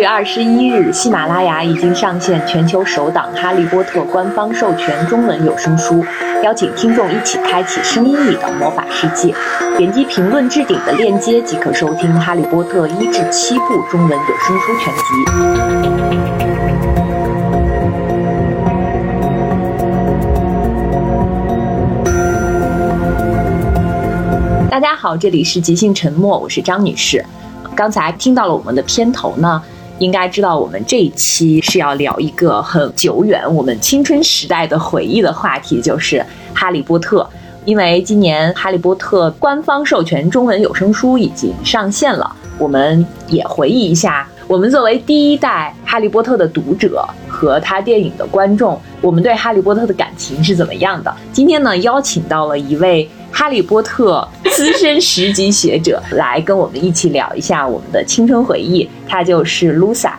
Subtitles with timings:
[0.00, 6.02] 月二十一日，喜马拉雅已经上线全球首档《哈利波特》官方授权中文有声书，
[6.42, 9.34] 邀请听众一起开启声音里的魔法世界。
[9.76, 15.02] 点击评论置顶的链接即可收听《哈利波特》一至七部中文有声书全集。
[24.70, 27.22] 大家好，这里是即兴沉默，我是张女士。
[27.74, 29.62] 刚才听到了我们的片头呢，
[30.00, 36.16] 应该知道我们这一期是要聊一个很久远、我们青春时代的回忆的话题，就是
[36.54, 37.22] 《哈利波特》。
[37.66, 51.14] 因为今年《哈利波特》官方授权中文有声书已经上线了，我们也回忆一下，我们作为第一代《哈利波特》的读者和他电影的观众，我们对《哈利波特》的感情是怎么样的。
[51.30, 53.06] 今天呢，邀请到了一位。
[53.32, 60.12] 哈利波特资深十级学者来跟我们一起聊一下我们的青春回忆，他就是 Lusa。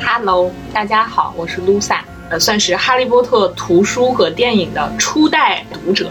[0.00, 1.98] Hello，大家好，我是 Lusa，
[2.30, 6.10] 呃，算是哈利波特图书和电影的初代读者。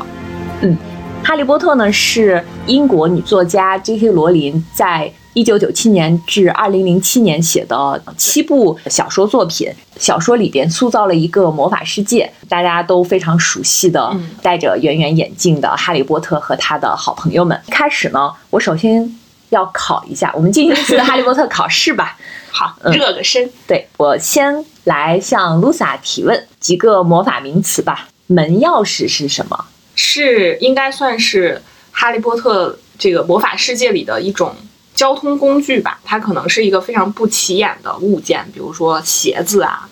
[0.61, 0.77] 嗯，
[1.23, 4.07] 哈利波特呢是英国女作家 J.K.
[4.11, 5.11] 罗琳在。
[5.35, 9.69] 一九九七年至二零零七年写的七部小说作品，
[9.99, 17.61] 小说里边塑造了一个魔法世界，大家都非常熟悉的戴着圆圆眼镜的哈利波特和他的好朋友们。
[17.67, 19.13] 开始呢，我首先
[19.49, 22.17] 要考一下，我们进行一次哈利波特考试吧。
[22.49, 23.51] 好，热个身。
[23.67, 28.07] 对我先来向 Lusa 提问几个魔法名词吧。
[28.27, 29.65] 门钥匙是什么？
[29.95, 34.55] 是应该算是哈利波特这个魔法世界里的一种。
[34.95, 39.87] 交通工具吧，它可能是一个非常不起眼的物件，比如说鞋子啊，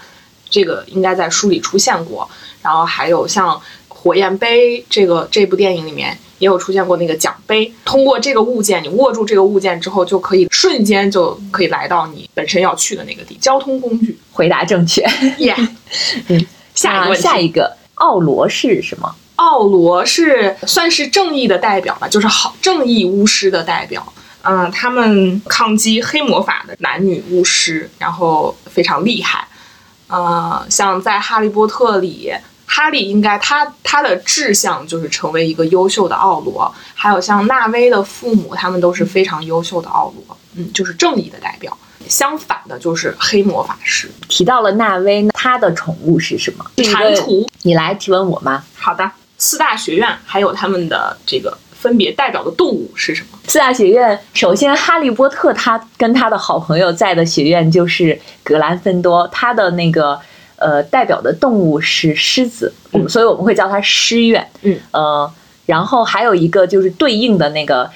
[0.49, 2.27] 这个应该在书里出现过。
[2.61, 7.69] 然后还有像火焰杯，这个这部电影里面也有出现过那个奖杯。
[7.83, 13.35] 通过这个物件，你握住这个物件之后，就可以瞬间就可以来到你本身要去的那个地。
[13.35, 15.01] 交通工具，回答正确。
[15.39, 15.53] 耶，
[16.29, 19.13] 嗯，下一个下一个，奥罗是什么？
[19.35, 24.13] 奥罗是算是正义的代表吧，就是好正义巫师的代表。
[24.43, 29.47] 嗯，他们抗击黑魔法的男女巫师，然后非常厉害。
[30.07, 32.31] 呃，像在《哈利波特》里，
[32.65, 36.73] 哈利应该他他的志向就是成为一个优秀的奥罗。
[36.93, 41.77] 还有像纳威的父母，他们都是非常优秀的奥罗，嗯，就是正义的代表。
[42.09, 44.11] 相反的就是黑魔法师。
[44.27, 46.65] 提到了纳威，他的宠物是什么？
[46.75, 47.47] 蟾蜍。
[47.61, 48.61] 你来提问我吗？
[48.75, 51.57] 好的，四大学院还有他们的这个。
[51.83, 53.37] 分别代表的动物是什么？
[53.45, 60.17] 四大学院，首先哈利波特他跟他的好朋友在的学院就是格兰芬多，他的那个
[60.55, 65.29] 呃代表的动物是狮子，嗯，所以我们会叫它狮院，嗯呃，
[65.65, 67.89] 然后还有一个就是对应的那个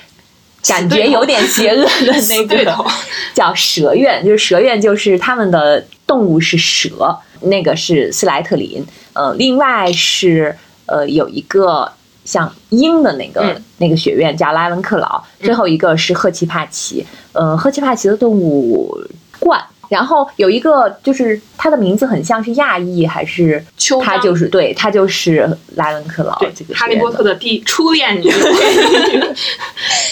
[0.67, 2.85] 感觉有点邪恶的那个
[3.33, 11.93] 叫蛇院，就是蛇院就是他们的动物是蛇，那个是斯莱特林，呃，另外是呃有一个。
[12.27, 17.05] 像鹰的那个那个学院叫拉文克劳，最后一个是赫奇帕奇。
[17.31, 18.93] 呃，赫奇帕奇的动物
[19.39, 28.29] 冠，然后有一个就是它的名字很像是亚裔还是秋，它就是对，它就是莱文克劳这个哈利波特的第初恋女。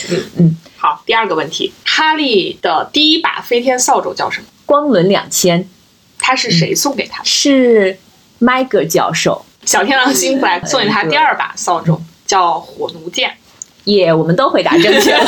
[0.10, 4.48] 嗯 嗯，好，第二个问题，哈利的第一把飞天扫帚叫什么？
[4.66, 5.68] 光轮两千，
[6.18, 7.22] 他是谁送给他？
[7.26, 7.98] 是
[8.40, 9.46] 麦格教授。
[9.66, 13.32] 小天狼星来送给他第二把扫帚，叫火奴剑。
[13.86, 15.26] 耶，我们都回答正确了，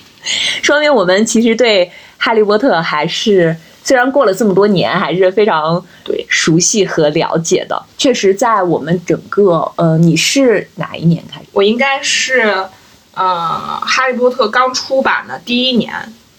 [0.62, 7.82] 说明我们其实对哈利波特还是虽然过了这么多年，还是非常对熟悉和了解的。
[7.96, 11.46] 确实，在我们整个呃，你是哪一年开始？
[11.52, 12.66] 我应该是
[13.14, 15.92] 呃，哈利波特刚出版的第一年，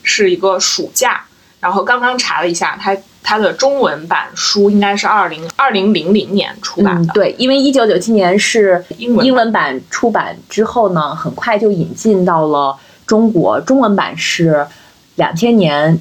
[0.03, 1.25] 是一个暑假。
[1.65, 7.11] 然后刚刚查了一下，它它的中文版书应该是二零二零零零年出版的。
[7.11, 12.77] 对，因为一九九七年是英文英文版出版之后呢，很快就引进到了
[13.07, 13.59] 中国。
[13.61, 14.67] 中文版是
[15.15, 15.99] 两千年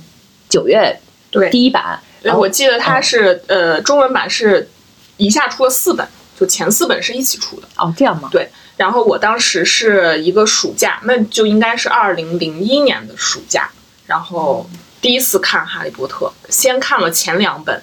[0.50, 1.00] 九月
[1.30, 1.98] 对第一版。
[2.20, 4.68] 然后我记得它是呃，中文版是
[5.16, 6.06] 一下出了四本，
[6.38, 7.66] 就前四本是一起出的。
[7.78, 8.28] 哦，这样吗？
[8.30, 8.50] 对。
[8.76, 13.70] 然后我当时是一个暑假，那就应该是二零零一年的暑假，
[14.04, 14.68] 然后。
[15.04, 17.82] 第一次看《哈利波特》，先看了前两本，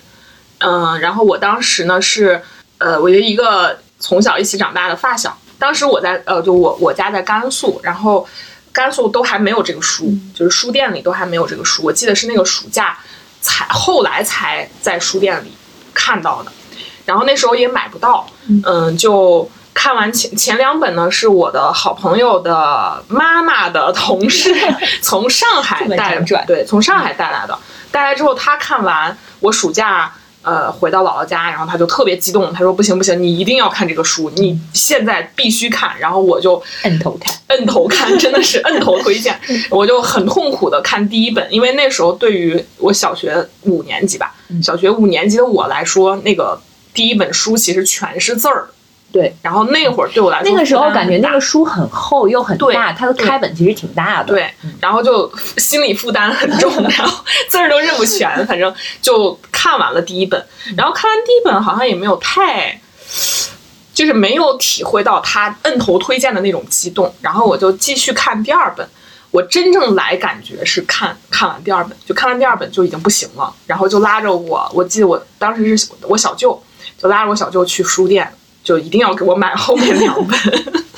[0.58, 2.42] 嗯，然后我当时呢是，
[2.80, 8.28] 呃，我的一个从小一起长大的发小，当时我在，呃，就我我家在甘肃，然后
[8.72, 12.98] 甘肃都还没有这个书，就是书店里都还没有这个书，我记得是那个暑假
[13.40, 15.52] 才后来才在书店里
[15.94, 16.52] 看到的，
[17.06, 18.26] 然后那时候也买不到，
[18.66, 19.48] 嗯，就。
[19.74, 24.54] 看完前前两本呢，是我的好朋友的妈妈的同事
[25.02, 27.58] 从上海带，对，从上海带来的。
[27.92, 30.14] 带来之后，他看完我暑假。
[30.44, 39.40] 呃，回到姥姥家，然后他就特别激动，他说：“不行不行，你一定要看这个书，你现在必须看。”然后我就摁头看，摁头看，真的是摁头推荐。
[39.70, 44.34] 我就很痛苦的看第一本，因为那时候对于我小学五年级吧，
[44.64, 46.60] 小学五年级的我来说，那个
[46.92, 48.68] 第一本书其实全是字儿。
[49.12, 54.28] 对，然后那会儿对我来说，那个时候感觉那个书很厚又很大，它的开本其实挺大的。
[54.30, 54.50] 对，
[54.80, 60.44] 然后就心理负担很重， 然后字儿都认不全，反正就看完了第一本。
[60.78, 62.80] 然后看完第一本，好像也没有太，
[63.94, 67.14] 就是没有体会到他摁头推荐的那种激动。
[67.22, 68.88] 然后我就继续看第二本。
[69.32, 76.62] 我真正来感觉是看看完第二本，就看完第二本就已经不行了，然后就拉着我，我记得我当时是我小舅，
[76.98, 78.30] 就拉着我小舅去书店。
[78.64, 80.38] 就一定要给我买后面两本，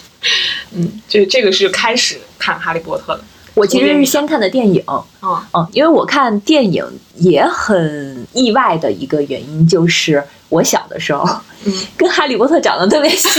[0.75, 3.23] 嗯，这这个是开始看《哈利波特》的。
[3.55, 6.83] 我其实是先看的电影，嗯嗯，因为我看电影
[7.15, 11.23] 也很意外的一个原因就是我小的时候，
[11.63, 13.31] 嗯， 跟哈利波特长得特别像，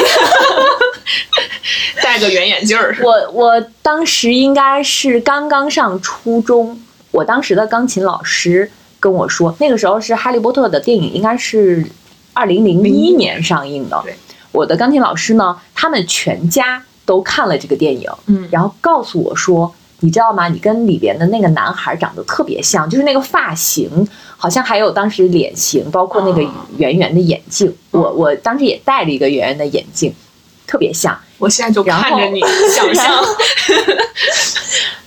[2.01, 2.97] 戴个圆眼镜儿。
[3.03, 6.81] 我我当时应该是刚刚上初中，
[7.11, 8.71] 我当时的钢琴老师
[9.01, 11.85] 跟我说，那个时候是哈利波特的电影应该是。
[12.35, 14.05] 二零零一年上映的，
[14.51, 20.49] 我的钢琴老师呢，他们全家都看了这个电影，嗯，然后告诉我说，你知道吗？
[20.49, 23.89] 你跟里边的那个男孩长得特别像，就是那个发型，
[24.37, 26.43] 好像还有当时脸型，包括那个
[26.77, 27.73] 圆圆的眼镜。
[27.93, 30.13] 我我当时也戴了一个圆圆的眼镜，
[30.67, 31.17] 特别像。
[31.39, 32.41] 我现在就看着你
[32.75, 33.25] 想象。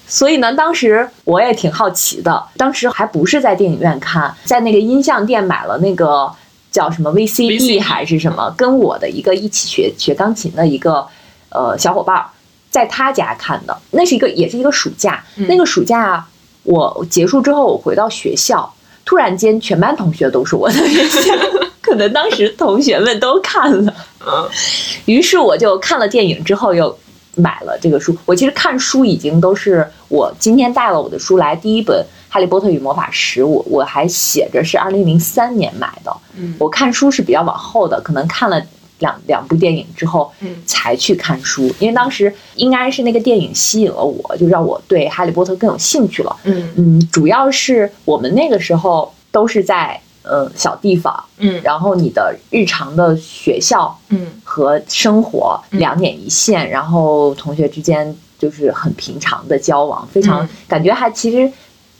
[0.07, 6.31] 所以呢，当时我也挺好奇的，当时还不是在电影院看，在那个音像店买了那个。
[6.71, 8.53] 叫什么 VCD 还是什么？
[8.57, 11.07] 跟我的一个一起学学钢琴的一个
[11.49, 12.23] 呃小伙伴，
[12.69, 13.77] 在他家看的。
[13.91, 15.23] 那是一个也是一个暑假。
[15.35, 16.25] 那个暑假
[16.63, 18.71] 我结束之后，我回到学校，
[19.05, 21.33] 突然间全班同学都是我的学校，
[21.81, 23.93] 可能当时同学们都看了。
[24.25, 24.49] 嗯。
[25.05, 26.97] 于是我就看了电影之后，又
[27.37, 28.13] 买了这个书。
[28.25, 32.05] 我其实看书已经都是我今天带了我的书来，第一本。
[32.29, 36.13] 《哈利波特与魔法石》，我我还写着是二零零三年买的。
[36.35, 38.61] 嗯，我看书是比较往后的，可能看了
[38.99, 41.73] 两两部电影之后，嗯，才去看书。
[41.79, 46.35] 因为当时应该是那个电影吸引了我，就让我对《哈利波特》更有兴趣了。
[46.43, 61.51] 嗯嗯，主要是我们那个时候都是在呃小地方，嗯，然后你的日常的学校，嗯，和生活两点一线，然后同学之间就是很平常的交往，非常感觉还其实。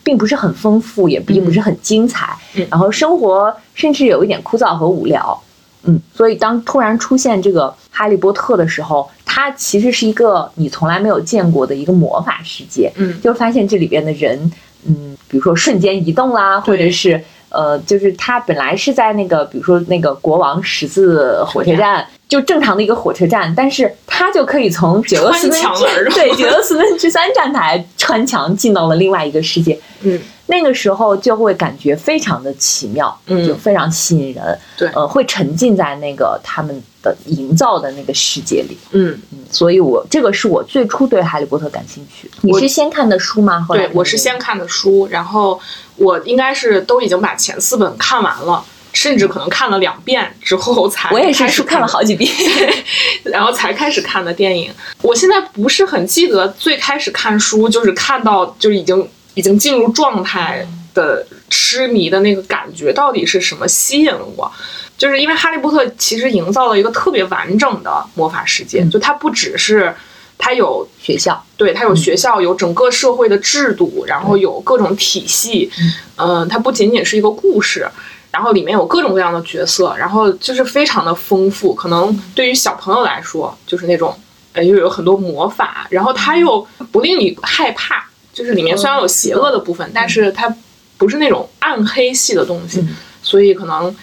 [0.04, 2.34] 并不是很丰富，也并不是很精彩，
[2.70, 5.38] 然后生活甚至有一点枯燥和无聊，
[5.84, 14.50] 嗯，所以当突然出现这个哈利波特的时候，它其实是一个你从来没有见过的一个魔法世界，嗯，就发现这里边的人，
[14.86, 22.06] 嗯，比如说瞬间移动啦，或者是呃，就是他本来是在那个，比如说那个国王十字火车站。
[22.28, 29.80] 就正常的一个火车站，但是它就可以从九又四分之对九又四分之三站台穿墙进到了另外一个世界。
[30.02, 34.60] 嗯，那个时候就会感觉非常的奇妙，嗯，就非常吸引人。
[34.78, 38.78] 对，呃，会沉浸在那个他们的营造的那个世界里。
[38.92, 42.30] 嗯嗯，所以我这个是我最初对哈利波特感兴趣。
[42.42, 43.66] 你是先看的书吗？
[43.70, 45.60] 对，我是先看的书，然后
[45.96, 48.64] 我应该是都已经把前四本看完了。
[48.94, 52.32] 甚至可能看了两遍之后才， 我也是书看了好几遍，
[53.26, 54.74] 然后才开始看的电影。
[55.04, 60.66] 我现在不是很记得最开始看书就是看到就已经已经进入状态
[60.96, 64.52] 的痴迷的那个感觉到底是什么吸引了我？
[64.98, 69.94] 就是因为哈利波特其实营造了一个特别完整的魔法世界，就它不只是
[70.38, 75.72] 它有学校，对，它有学校，有整个社会的制度，然后有各种体系，
[76.16, 77.88] 嗯，它不仅仅是一个故事。
[78.30, 81.74] 然后里面有各种各样的角色，然后就是非常的丰富。
[81.74, 84.16] 可能对于小朋友来说，就是那种，
[84.54, 88.06] 呃，又有很多魔法，然后它又不令你害怕。
[88.34, 90.54] 就是里面虽然有邪恶的部分，但是它
[90.98, 92.86] 不是那种暗黑系的东西，
[93.24, 93.96] 所以可能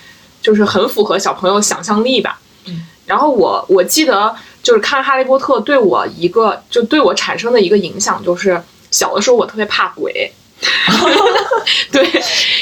[0.45, 2.39] 就是很符合小朋友想象力吧。
[2.69, 10.33] 嗯然后我我记得就是看《哈利波特》对我一个就对我产生的一个影响，就是小的时候我特别怕鬼。
[11.93, 12.09] 对，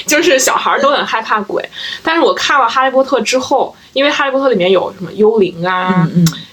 [0.04, 1.64] 就是小孩都很害怕鬼，
[2.02, 6.08] 但是我看了《哈利波特》之后，因为《哈利波特》里面有什么幽灵啊，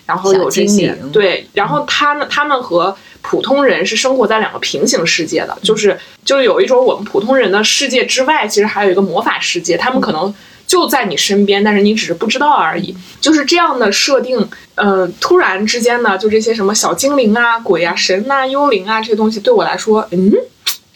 [0.05, 10.31] 然后有这些，对，然后他们他们和普通人是生活在两个平行世界的，就是就是有一种我们普通人的世界之外，其实还有一个魔法世界，他们可能
[10.69, 14.49] 就在你身边，但是你只是不知道而已，就是这样的设定。
[14.75, 20.31] 呃，突然之间呢，就这些什么小精灵啊、鬼啊、神啊、幽灵啊这些东西，对我来说，嗯。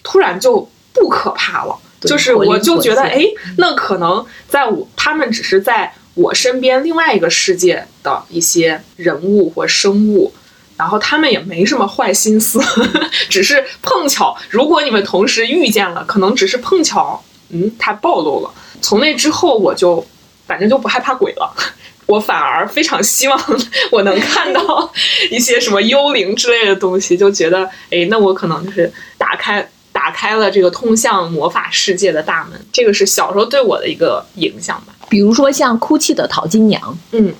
[0.06, 3.24] 突然就不可怕了，就是我就觉得，哎，
[3.56, 10.30] 那可能在我他们只是在我身边另外一个世界的一些人物或生物，
[10.76, 12.60] 然后他们也没什么坏心思，
[13.30, 18.50] 只是碰巧，如果你们同时遇见了，可能只是碰巧，嗯，他暴露了。
[18.82, 20.04] 从那之后，我就
[20.46, 21.54] 反正就不害怕鬼了。
[22.06, 23.40] 我反而非常希望
[23.90, 24.92] 我能看到
[25.30, 32.60] 一些什么幽灵之类的东西，就觉得哎，那我可能就是打开打开了这个通向魔法世界的大门。
[32.70, 34.94] 这个是小时候对我的一个影响吧。
[35.08, 37.32] 比如说像哭泣的淘金娘，嗯，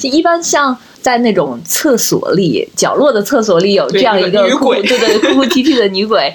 [0.00, 6.34] 一般像在那种厕所里角落的厕所里有这样一个女鬼，对对，哭哭啼啼的女鬼。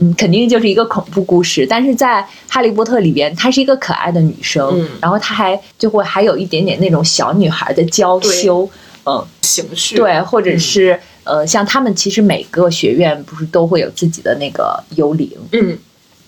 [0.00, 8.68] 嗯，肯定就是一个恐怖故事，但是在《哈利波特》里边，她是一个可爱的女生，然后她还就会还有一点点那种小女孩的娇羞，
[9.06, 15.78] 嗯，情绪，对，或者是呃，像他们其实每个学院不是都会有自己的那个幽灵，嗯，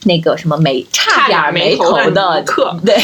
[0.04, 2.96] 那个什么没差点没头的课， 对，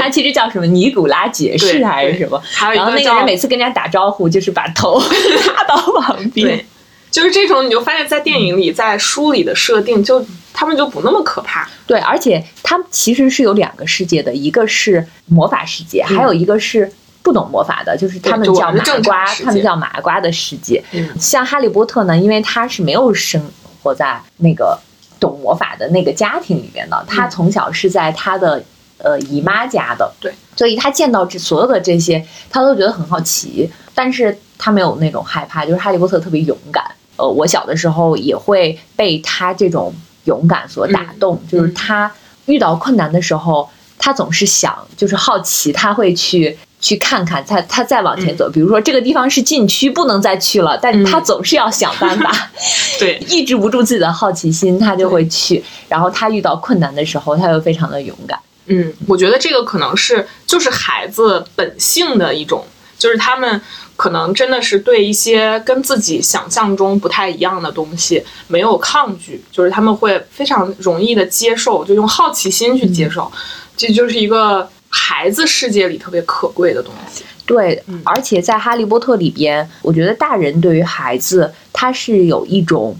[0.00, 2.42] 他其实叫什么尼古拉爵士还是什么，
[2.74, 4.98] 然后那个人每次跟人家打招呼就是把头
[5.44, 6.64] 插到旁边。
[7.10, 11.68] 就是这种，你就发现，在电影里，在书里的设定，就他们就不那么可怕。
[11.86, 20.82] 对，而且他们其实是有两个世界的，一个是魔法世界，还有一个是不懂魔法的，就是他们叫麻瓜，他们叫麻瓜的世界。
[20.92, 23.42] 嗯像哈利波特呢，因为他是没有生
[23.82, 24.78] 活在那个
[25.18, 28.62] 懂魔法的那个家庭里面的，他从小是在他的
[28.98, 36.84] 呃姨妈家的，对，所以他见到这所有的这些，他都觉得很好奇，但是他没有那种害怕，就是哈利波特特别勇敢。
[37.18, 39.92] 呃，我小的时候也会被他这种
[40.24, 42.10] 勇敢所打动，就是他
[42.46, 48.48] 遇到困难的时候，他总是想，就是好奇，他会去去看看，他他再往前走。
[48.48, 52.50] 比如说这个地方是禁区，不能再去了，但他总是要想办法，
[53.00, 55.62] 对，抑制不住自己的好奇心，他就会去。
[55.88, 58.38] 然后他遇到困难的时候，他又非常的勇敢。
[58.66, 62.62] 嗯，我觉得这个可能是就是孩子本性的一种，
[62.98, 63.60] 就是他们。
[63.98, 73.28] 可能真的是对一些跟自己想象中不太一样的东西没有抗拒，就是他们会非常容易的接受，就用好奇心去接受，
[73.76, 77.24] 这就是一个孩子世界里特别可贵的东西。
[77.44, 82.96] 对，而且在《哈利波特》里边，我觉得大人对于孩子他是有一种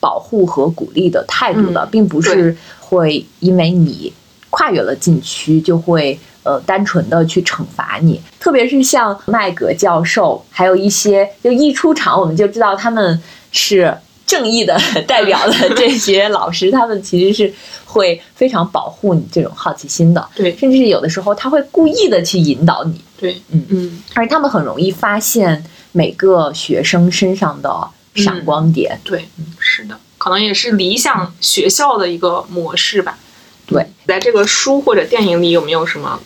[0.00, 4.12] 保护和鼓励的态度的，并不是会因为你
[4.50, 6.20] 跨越了禁区就会。
[6.42, 13.22] 呃，单纯的去惩罚你，特别是像麦格教授，还有一些就一出场我们就知道他们
[13.52, 13.96] 是
[14.26, 20.26] 正义的 代表的这些老师，他们其实是会非常保护你这种好奇心的。
[20.34, 23.00] 对，甚至有的时候他会故意的去引导你。
[23.18, 28.98] 对，嗯嗯，而且他们很容易发现每个学生身上的闪光点。
[29.04, 33.16] 对，嗯，是的，可能也是理想学校的一个模式吧。
[33.64, 36.18] 对，在这个书或者电影里有没有什么？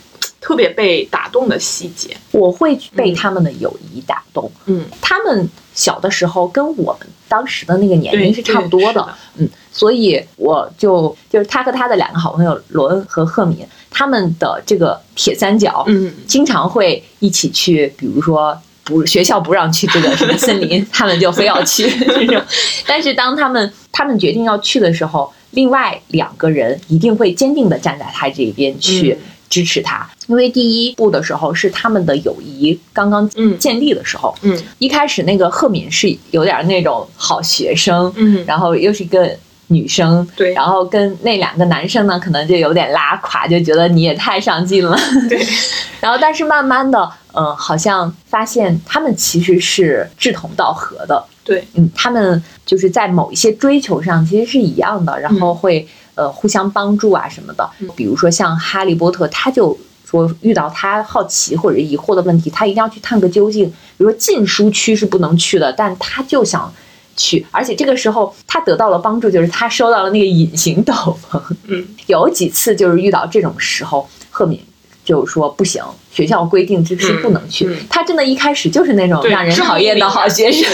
[0.47, 4.49] 特别被打动的细节，我会被他们的友谊打动。
[4.67, 9.09] 嗯，他们小的时候跟我们当时的那个年龄是差不多的。
[9.39, 22.41] 嗯，所以我就就是他和他的两个好朋友罗恩和赫敏，他们的这个铁三角，嗯，经常会一起去，比如说不学校不让去这个什么森林， 他们就非要去 这种。
[22.87, 29.19] 但是当他们他们决定要去的时候，另外两个人一定会坚定的站在他这边去。
[29.49, 34.35] 支持他，因为第一部的时候是他们的友谊刚刚建立的时候。
[34.43, 39.31] 嗯，一开始那个赫敏是有点那种好学生，嗯，然后又是一个
[39.69, 44.99] 女生，对，然后跟那两个男生呢，可能就有点拉垮，就觉得你也太上进了，
[45.29, 45.45] 对。
[46.01, 55.87] 然后，但是慢慢的，嗯，好像发现他们其实是志同道合的，对，嗯，他们就是在某一些追求上其实是一样的，然后会。
[56.17, 63.69] 呃，互相帮助啊什么的，比如说像哈利波特，他就说遇到他好奇或者疑惑的问题，他一定要去探个究竟。
[63.99, 66.73] 比如说禁书区是不能去的，但他就想
[67.17, 71.39] 去，而且这个时候他得到了帮助，就是他收到了那个隐形斗篷。
[71.67, 74.59] 嗯， 有几次就是遇到这种时候，赫敏
[75.05, 77.69] 就说不行，学校规定这是不能去。
[77.91, 80.67] 他真的一开始就是那种让人讨厌的好学生，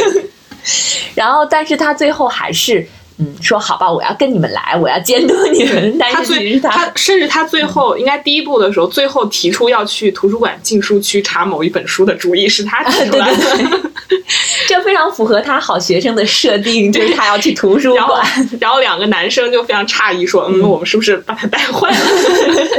[1.17, 2.87] 然后但是他最后还是。
[3.23, 5.97] 嗯，说好吧，我要跟你们来，我要监督你们。
[6.01, 13.81] 但是其实他，甚至他最后应该第一步的时候，最后提出要去图书馆禁书区查某一本书的主意是他提出来的，
[14.67, 18.27] 这非常符合他好学生的设定，就是他要去图书馆。
[18.59, 21.97] 然后两个男生就非常诧异说：“嗯，我们是不是把他带坏了？”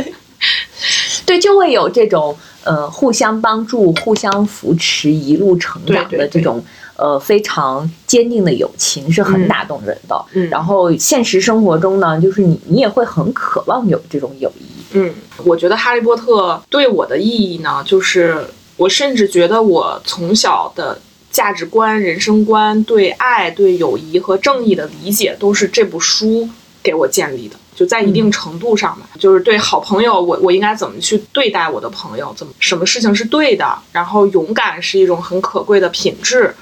[1.25, 6.63] 对，就会有这种呃互相帮助、互相扶持、一路成长的这种
[6.95, 10.25] 呃非常坚定的友情是很嗯打动人的。
[10.33, 14.65] 嗯然后现实生活中呢，就是你你也会很渴望有这种友谊。
[14.95, 18.45] 嗯，我觉得《哈利波特》对我的意义呢，就是
[18.77, 20.99] 我甚至觉得我从小的
[21.31, 26.47] 价值观、人生观、对爱、对友谊和正义的理解，都是这部书
[26.83, 27.55] 给我建立的。
[27.83, 36.55] 就在一定程度上吧，就是对好朋友，我我应该怎么去对待我的朋友，怎么什么事情是对的，然后勇敢是一种很可贵的品质，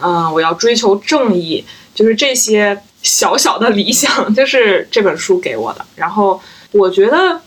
[0.00, 5.84] 嗯、我要追求正义，就是这些小小的理想， 就是这本书给我的。
[5.96, 7.40] 然后我觉得，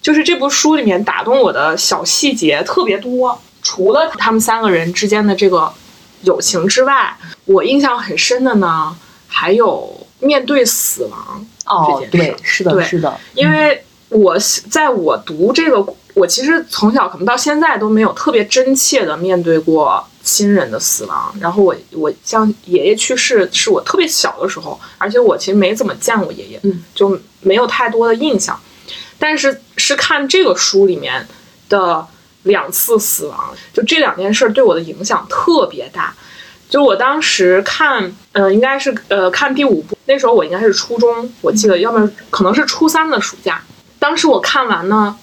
[0.00, 5.72] 就是这部书里面打动我的小细节特别多，除了他们三个人之间的这个
[6.22, 7.16] 友情之外，
[7.46, 11.44] 我印象很深的呢，还有面对死亡。
[11.68, 14.36] 哦，对，是的，对是的，因为我
[14.70, 21.34] 在我读这个，我其实从小可能到现在都没有特别真切的面对过亲人的死亡。
[21.40, 28.58] 然后我我像爷爷去世是我特别小的时候，而且我其实没怎么见过爷爷，嗯就没有太多的印象。
[29.18, 31.26] 但是是看这个书里面
[31.68, 32.06] 的
[32.44, 36.14] 两次死亡，就这两件事儿对我的影响特别大。
[36.68, 43.62] 就我当时看，呃，应该是呃看第五部，那时候我应该是初中，我记得，要么可能是初三的暑假。
[43.98, 45.16] 当时我看完呢，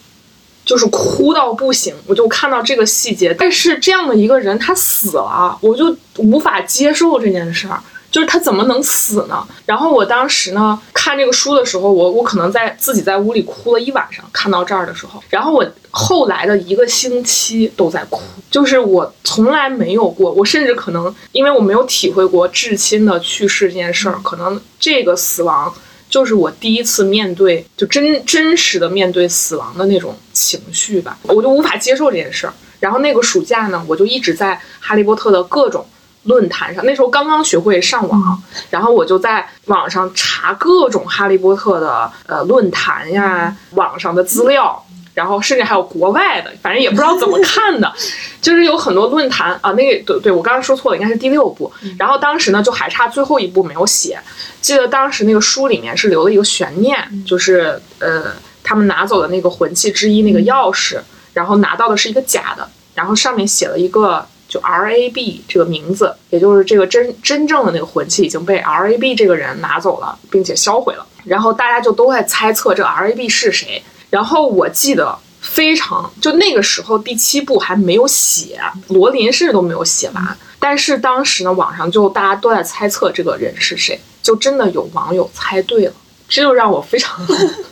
[0.66, 3.34] 就是哭到不行，我就看到这个细节。
[3.34, 7.80] 但是这样的一个人他死了，我就无法接受这件事儿。
[8.12, 9.46] 就是他怎么能死呢？
[9.66, 15.66] 然后我当时呢看这个书的时候，我我可能在自己在屋里哭了一晚上，看到这儿的时候，然后我
[15.98, 18.22] 后来的一个星期都在哭，
[18.52, 25.74] 就是我从来没有过，我甚至可能因为我没有体会过至亲的去世这件事儿，可能这个死亡
[26.10, 32.54] 就是我第一次面对，就真真实的面对死亡的那种情绪吧，我就无法接受这件事儿。
[32.82, 35.86] 然后那个暑假呢，我就一直在哈利波特的各种
[36.24, 44.85] 论坛上，那时候刚刚学会上网，然后我就在网上查各种哈利波特的呃论坛呀，网上的资料。
[45.16, 47.92] 然后甚至还有国外的，反正也不知道怎么看的，
[48.42, 51.72] 就是有很多论坛啊，那个对对，我刚刚说错了，应该是第六部。
[51.98, 54.20] 然后当时呢，就还差最后一部没有写。
[54.62, 61.00] 记得当时那个书里面是留了一个悬念，就是呃，他们拿走的那个魂器之一那个钥匙，
[61.34, 71.08] 然后拿到的是一个假的，然后上面写了一个就 R A B 这个名字，也就是这个真真正的那个魂器已经被 R A B 这个人拿走了，并且销毁了。
[71.24, 73.82] 然后大家就都在猜测这个 R A B 是谁。
[74.16, 80.38] 然后我记得非常，就那个时候第七部还没有写，罗琳甚至都没有写完。
[80.58, 85.94] 但是当时呢，网上就大家都在猜测这个人是谁，就真的有网友猜对了，
[86.30, 87.20] 这就让我非常，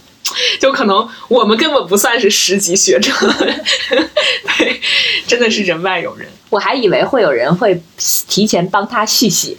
[0.60, 3.10] 就可能我们根本不算是十级学者，
[4.58, 4.82] 对，
[5.25, 6.27] 真的是人外有人。
[6.49, 7.82] 我还以为会有人会
[8.27, 9.56] 提前帮他续写。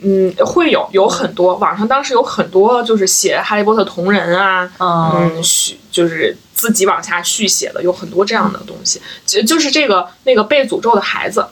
[0.00, 9.00] 嗯，会有有很多网上当时有很多就是写《哈利波特》同人啊，嗯嗯，续就是自己往下续写的，有很多这样的东西。
[9.26, 11.46] 就就是这个那个被诅咒的孩子，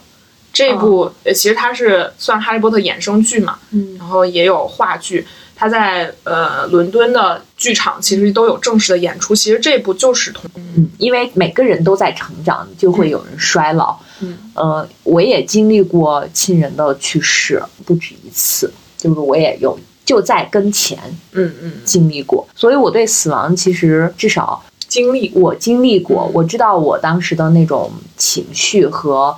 [0.53, 5.27] 这部、呃其实它是算《哈利波特》衍生剧嘛，嗯然后也有话剧。
[5.59, 9.35] 它在呃伦敦的剧场其实都有正式的演出。
[9.35, 13.97] 其实这部就是同嗯，因为每个人都在成长，就会有人衰老。
[14.19, 20.97] 嗯，呃，我也经历过亲人的去世，不止一次，就是我也有就在跟前
[21.31, 29.35] 嗯嗯经历过，所以我对死亡其实至少经历我经历过嗯，我知道我当时的那种情绪和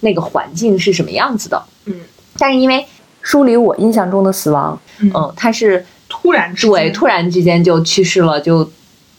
[0.00, 1.62] 那个环境是什么样子的。
[1.86, 2.00] 嗯，
[2.38, 2.86] 但是因为
[3.22, 8.68] 书里我印象中的死亡，嗯嗯，它是突然之对突然之间就去世了，就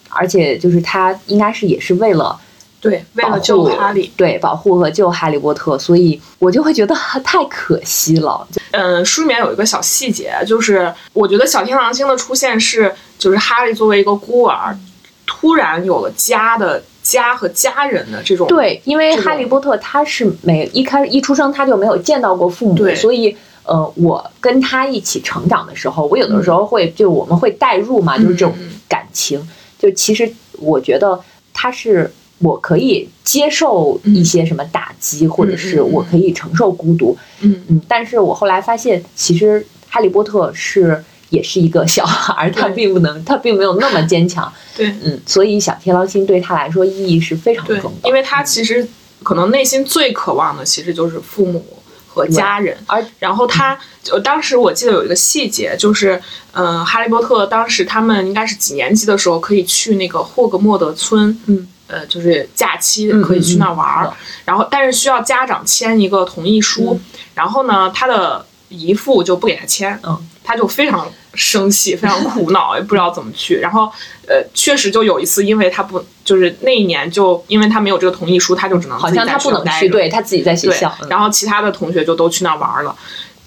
[0.10, 2.40] 而且就是他应该是也是为了
[2.80, 8.46] 对为了救哈利，对保护和救哈利波特，所以我就会觉得 太可惜了。
[8.72, 14.78] 嗯，书里面有一个小细节，就是我觉得小天狼星的出现是，就是哈利作为一个孤儿，
[15.26, 28.54] 突然有了家的家和家人的这种对，因为哈利波特他是没一开始一出生他就没有见到过父母，对所以呃，我跟他一起成长的时候，我有的时候会、就我们会代入嘛，就是这种
[28.88, 29.42] 感情。
[29.80, 31.20] 就其实我觉得
[31.54, 41.04] 他是我可以接受一些什么打击，或者是我可以承受孤独，嗯嗯，但是我后来发现，其实哈利波特是。
[41.30, 48.88] 也是一个小孩儿，他并不能，他并没有那么坚强，对嗯，所以小天狼星对他来说意义是非常重的，，因为他其实
[49.24, 51.66] 可能内心最渴望的其实就是父母
[52.14, 56.22] 和家人，而然后他就当时我记得有一个细节，就是
[56.52, 64.14] 嗯、呃哈利波特当时他们应该是几年级的时候可以去那个霍格莫德村，嗯，呃，就是假期可以去那儿玩儿，
[64.46, 67.00] 然后但是需要家长签一个同意书，
[67.34, 73.60] 然后呢，他的姨父就不给他签，嗯，他就非常生气，非常苦恼，也不知道怎么去。
[73.60, 73.92] 然后
[74.28, 82.96] 呃，确实就有一次，因为他不就是那一年就因为他没有这个同意书，他就只能好像他不能去，对他自己在学校，然后其他的同学就都去那儿玩了，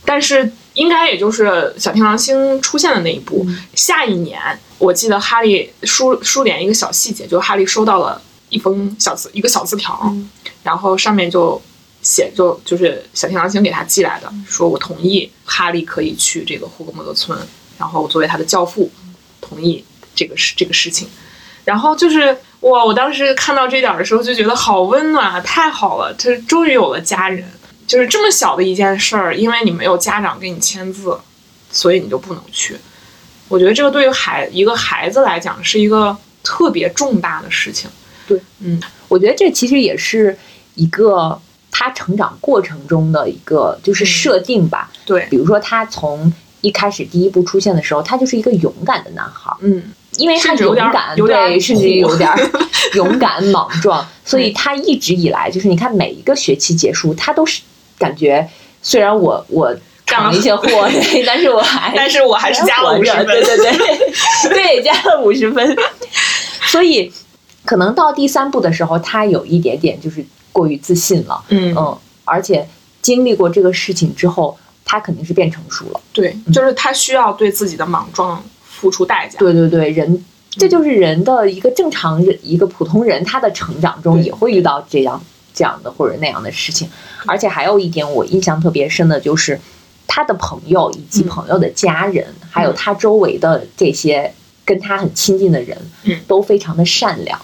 [0.04, 0.52] 但是。
[0.76, 3.46] 应该也就是小天狼星出现的那一步。
[3.74, 4.38] 下一年，
[4.76, 10.14] 我记得哈利书书点一个小细节，就哈利收到了一封小字，一个小字条，
[10.62, 11.58] 然后上面就
[12.06, 17.36] 写，就就是小天狼星给他寄来的，说我同意哈利可以去这个霍格莫德村，
[17.76, 18.88] 然后作为他的教父，
[19.40, 21.08] 同意这个事这个事情。
[21.64, 27.44] 然后就是哇，我当时看到这点的时候就觉得好温暖啊，太好了，他终于有了家人。
[27.88, 31.18] 就是这么小的一件事儿，因为你没有家长给你签字，
[31.72, 32.76] 所以你就不能去。
[33.48, 37.90] 我觉得这个对于孩一个孩子来讲是一个特别重大的事情。
[38.28, 40.36] 对，嗯，我觉得这其实也是
[40.74, 41.40] 一个
[41.78, 44.90] 他成长过程中的一个就是设定吧。
[45.04, 49.54] 对，比如说他从一开始第一部出现的时候，他就是一个勇敢的男孩。
[49.60, 49.82] 嗯，
[50.16, 52.30] 因为他勇敢，对，甚至有点
[52.94, 57.60] 勇敢莽撞，所以他一直以来就是你看每一个学期结束，他都是。
[57.98, 58.46] 感觉
[58.82, 60.86] 虽然我我干了一些祸，
[61.26, 65.74] 但是我还 但是我还是加了五十分，对对对，对加了五十分。
[66.66, 67.10] 所以
[67.64, 70.22] 可能到第三部的时候，他有一点点就是
[70.56, 72.66] 过于自信了，嗯嗯，而且
[73.02, 76.00] 经历过这个事情之后，他肯定是变成熟了。
[76.12, 79.38] 对，就是他需要对自己的莽撞付出代价。
[79.38, 85.22] 对对对，人这就是人的一个正常人，一个普通人，他的成长中也会遇到这样。
[85.58, 86.86] 这样的或者那样的事情，
[87.24, 89.58] 而且还有一点我印象特别深的就是，
[90.06, 94.30] 他的朋友以及朋友的家人，还有他周围的这些
[94.66, 97.40] 跟他很亲近的人，嗯，都非常的善良。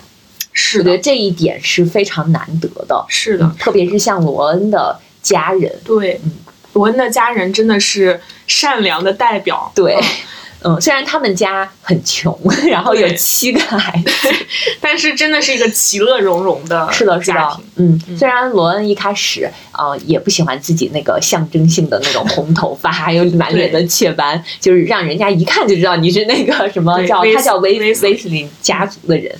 [0.52, 3.04] 是我觉得这一点是非常难得的。
[3.08, 6.32] 是的，特别是像罗恩的家人，对，嗯，
[6.74, 9.70] 罗恩的家人真的是善良的代表。
[9.74, 9.98] 对。
[10.64, 12.32] 嗯，虽然他们家很穷，
[12.70, 14.28] 然后有七个孩子，
[14.80, 17.60] 但是真的是一个其乐融融的 是的，是的。
[17.74, 29.34] 嗯，虽然罗恩一开始啊也不喜欢自己那个象征性的那种红头发，还有满脸的雀斑，就是让人家一看就知道你是那个什么叫他叫威威斯林家族的人。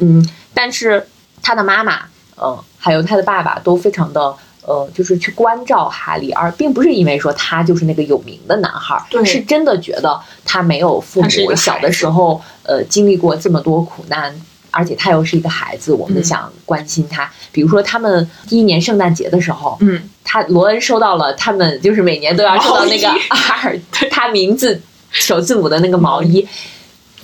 [0.00, 1.06] 嗯，但是
[1.42, 2.02] 他的妈妈，
[2.40, 4.34] 嗯，还有他的爸爸都非常的。
[4.66, 14.34] 呃，就是去关照哈利，而并不是因为说他就是那个有名的男孩，是真的觉得他没有父母，小的时候呃经历过这么多苦难，
[14.70, 17.30] 而且他又是一个孩子，我们想关心他。
[17.52, 23.78] 比如说他们第一年圣诞节的时候，嗯，他罗恩收到了他们就是每年都要收到那个二
[24.10, 26.48] 他名字首字母的那个毛衣，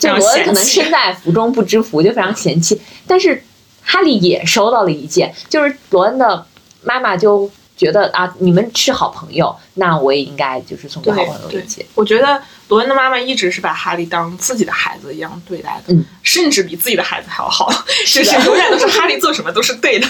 [0.00, 2.80] 就罗恩可能身在福中不知福，就非常嫌弃。
[3.06, 3.44] 但是
[3.82, 6.46] 哈利也收到了一件，就是罗恩的。
[6.82, 11.84] 妈妈就觉得啊，你们是好朋友，那我也应该就是送给好朋友一件。
[11.94, 17.70] 我觉得罗恩的妈妈一直是把哈利当自己的孩子一样对待的，嗯，甚至比自己的孩子还要好，
[18.10, 20.08] 就是永远都是哈利做什么都是对的。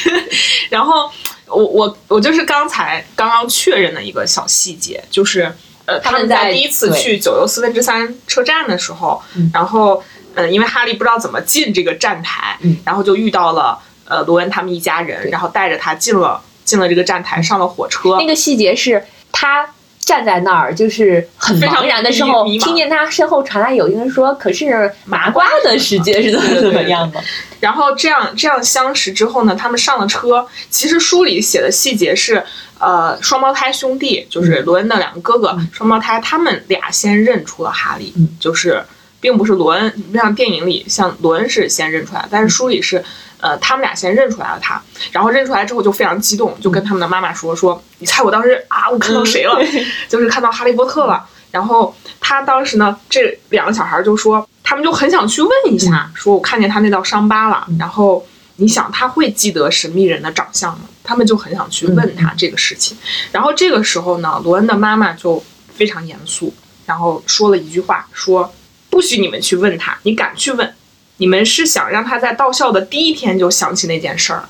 [0.68, 1.10] 然后
[1.46, 5.50] 我我我就是刚才刚刚确认的一个小细节，就是
[5.86, 10.02] 呃，他们在第一次去九又四分之三车站的时候，然后
[10.34, 13.78] 嗯，因为哈利不知道怎么进这个站台，然后就遇到了。
[14.04, 18.16] 呃，罗恩他们一家人，然后带着他进了进了这个站台，上了火车。
[18.18, 19.66] 那个细节是他
[20.04, 27.22] 站在那儿，就是很茫然的时候，听见他身后传来有一个人说：“可是麻瓜的世界是怎么 怎么样的？”
[27.60, 30.46] 然后这样这样相识之后呢，他们上了车。
[30.68, 32.42] 其实书里写的细节是，
[32.78, 38.82] 呃，双胞胎兄弟，就是罗恩的两个哥哥，双胞胎，他们俩先认出了哈利，就是
[39.20, 43.04] 并不是罗恩，不像电影里，像罗恩是先认出来，但是书里是。
[43.42, 49.58] 呃，他们俩先认出来了他，然后认出来之后就非常激动，就跟他们的妈妈说：“说你猜我当时啊，我看到谁了？
[50.08, 57.66] 就是看到哈利波特了。”然后他当时呢，这两个小孩就说，他们就很想去问一下，说我看见他那道伤疤了。
[57.80, 58.24] 然后
[58.56, 60.84] 你想他会记得神秘人的长相吗？
[61.02, 62.96] 他们就很想去问他这个事情。
[63.32, 65.42] 然后这个时候呢，罗恩的妈妈就
[65.74, 66.54] 非常严肃，
[66.86, 68.54] 然后说了一句话，说
[68.88, 70.74] ：“不许你们去问他，你敢去问？”
[71.18, 74.44] 你们是想让他在到校的第一天就想起那件事儿，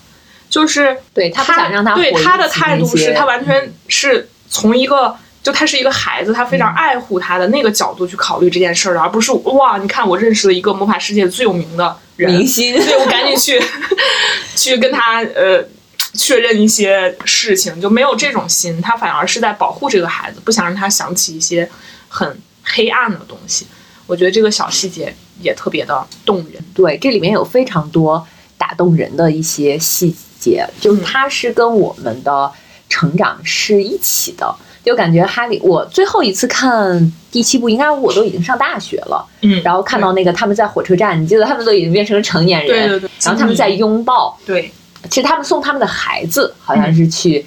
[0.48, 13.60] 就是对他不想让他对他的态度是他完全是从一个就他是一个孩子，他非常爱护他的那个角度去考虑这件事儿的，而不是哇，你看我认识了一个魔法世界最有名的人明星，对我赶紧去
[14.56, 15.66] 去跟他呃
[16.14, 21.68] 确认一些事情，就没有这种心，他反而是在保护这个孩子，不想让他想起一些
[22.08, 23.66] 很黑暗的东西。
[24.06, 25.14] 我觉得这个小细节。
[25.42, 28.26] 也特别的动人，对，这里面有非常多
[28.56, 32.50] 打动人的一些细节，就是它是跟我们的
[32.88, 34.54] 成长是一起的。
[34.84, 39.24] 就感觉哈利，我最后一次看第七部，应该我都已经上大学了。
[39.42, 44.36] 嗯，然后看到那个他们在火车站，你记得他们都已经变成了成年人，对对对，然后他们在拥抱。
[44.44, 44.72] 对，
[45.08, 47.46] 其实他们送他们的孩子好像是去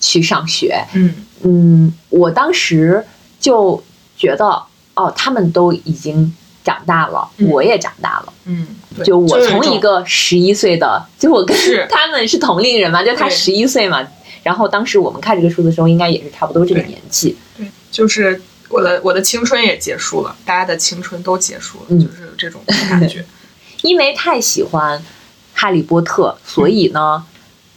[0.00, 0.82] 去上学。
[0.94, 3.04] 嗯嗯，我当时
[3.38, 3.82] 就
[4.16, 4.62] 觉得，
[4.94, 8.32] 哦，他们都已经长大了，嗯我也长大了。
[8.44, 8.66] 嗯，
[9.04, 11.56] 就我从一个十一岁的，就我跟
[11.90, 14.06] 他们是同龄人嘛，就他十一岁嘛。
[14.42, 17.36] 然后当时我们看这个书的时候，应该也是差不多这个年纪。
[17.56, 23.24] 对，就是我的我的青春也结束了，大家的青春都结束了，嗯就是这种感觉。
[23.82, 25.02] 因为太喜欢
[25.54, 27.22] 哈利波特，所以呢，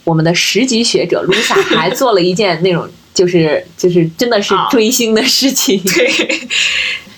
[0.04, 5.78] 我们的十级学者卢萨还做了一件那种就是就是真的是 啊追星的事情。
[5.82, 6.10] 对，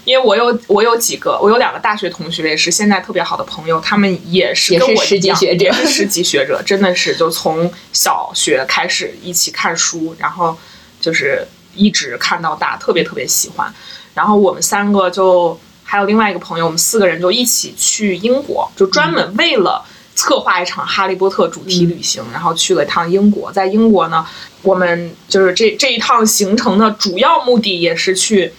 [0.06, 10.56] 因为我有我有几个，我有两个大学同学也是现在特别好的朋友，他们也是跟我一样，级学者也是十级学者，真的是就从小学开始一起看书，然后
[11.00, 13.70] 就是一直看到大，特别特别喜欢。
[14.14, 19.84] 然后我们三个就还有另外一个朋友，我们四个人就一起去英国，就专门为了。
[20.18, 23.52] 策划一场哈利波特主题旅行，然后去了一趟英国。
[23.52, 24.26] 在英国呢，
[24.62, 28.50] 我们就是这这一趟行程的主要目的也是去，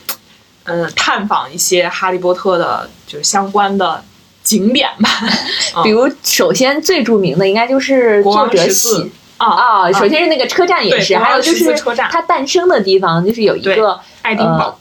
[0.67, 4.03] 嗯，探访一些哈利波特的，就是相关的
[4.43, 5.09] 景点吧。
[5.83, 11.73] 比如，首先最著名的应该就是作者十字喜啊，啊，首先是那个车站也是，还有就是
[12.09, 14.75] 它诞生的地方，就是有一个爱丁堡，呃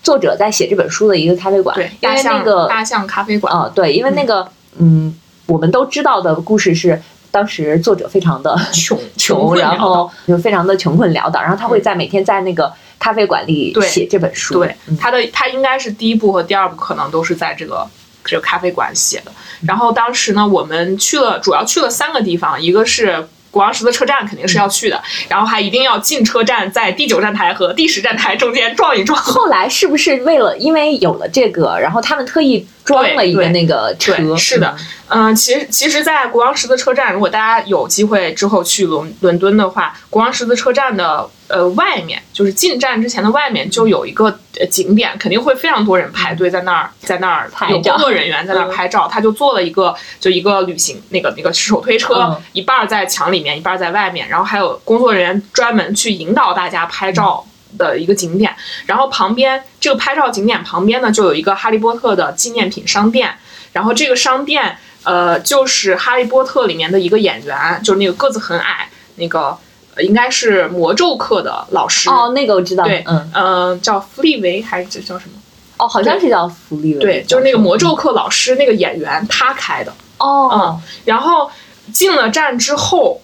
[0.00, 4.48] 作者在写这本书的一个咖啡馆，对，因为那大象个大象咖啡馆，呃，对，因为那个
[4.78, 5.14] 嗯，
[5.46, 17.88] 我们都知道的故事是，当时作者非常的穷 穷，然后就非常的穷困潦倒，然后他会在每天在那个咖啡馆里写这本书，对嗯，他的他应该是第一部和第二部可能都是在这个
[18.24, 19.32] 这个咖啡馆写的。
[19.66, 23.28] 然后当时呢，我们去了，主要去了三个地方，一个是。
[23.50, 29.18] 国王十字车站肯定是要去的，然后还一定要进车站，在第九站台和第十站台中间撞一撞。
[29.18, 34.14] 后来是不是为了因为有了这个，然后他们特意装了一个那个车？
[34.16, 34.76] 对是的
[35.08, 57.44] 嗯，嗯，其实其实，在国王十字车站，如果大家有机会之后去伦伦敦的话，国王十字车站的呃外面，就是进站之前的外面，就有一个呃景点，肯定会非常多人排队在那儿，在那儿有工作人员在那儿嗯拍照，他就做了一个就一个旅行那个那个手推车，嗯一半儿在墙里面，一半儿在外面，然后还有工作人员专门去引导大家拍照。
[57.76, 63.30] 的一个景点，然后旁边这个拍照景点旁边呢，就有一个哈利波特的纪念品商店，
[63.74, 69.58] 然后这个商店，呃，就是《哈利波特》里面的一个演员，就是那个个子很矮，那个、呃
[70.00, 75.32] 应该是魔咒课的老师，哦，那个我知道，对，嗯，呃，叫弗利维还是叫什么？
[75.78, 79.92] 哦，好像是叫弗利维，对，就是那个魔咒课老师那个演员他开的。
[80.18, 81.50] 哦，嗯然后
[81.92, 83.20] 进了站之后，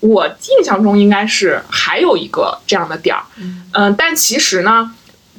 [0.00, 3.24] 我印象中应该是还有一个这样的点儿，
[3.72, 4.92] 嗯、但其实呢，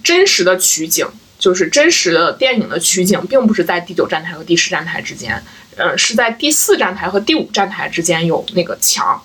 [0.04, 5.40] 真实的取景就是真实的电影的取景，并不是在第九站台和第十站台之间，
[5.76, 9.22] 呃，是在第四站台和第五站台之间有那个墙。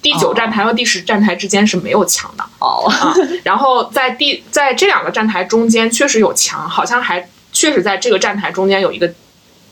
[0.00, 9.12] 第九站台和第十站台之间是没有墙的，哦，啊，然后在第在这两个站台中间确实有墙，好像还确实在这个站台中间有一个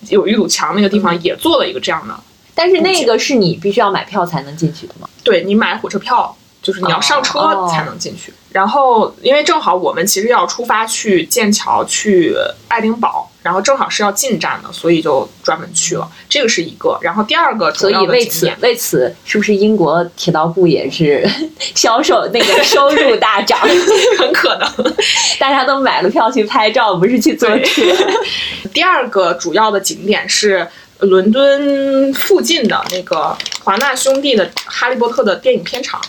[0.08, 2.18] 有一堵墙，那个地方也做了一个这样的。
[2.54, 5.08] 但是那个是你必须要买票才能进去的吗？
[5.22, 8.32] 对你买火车票，就是你要上车哦才能进去。
[8.50, 12.34] 然后因为正好我们其实要出发去剑桥去
[12.68, 16.10] 爱丁堡，然后正好是要进站的，所以就专门去了。
[16.28, 16.98] 这个是一个。
[17.00, 21.24] 然后第二个所以为此为此，是不是英国铁道部也是
[21.76, 23.60] 销售那个收入大涨？
[24.18, 24.68] 很可能。
[25.38, 27.82] 大家都买了票去拍照，不是去坐车。
[28.74, 30.66] 第二个主要的景点是
[30.98, 36.00] 伦敦附近的那个华纳兄弟的《哈利波特》的电影片场。